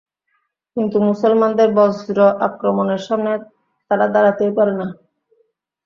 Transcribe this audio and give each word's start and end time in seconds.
কিন্তু 0.77 0.97
মুসলমানদের 1.09 1.69
বজ্র 1.77 2.17
আক্রমণের 2.47 3.01
সামনে 3.07 3.31
তারা 3.91 4.05
দাঁড়াতেই 4.13 4.51
পারে 4.57 4.73
না। 4.79 4.87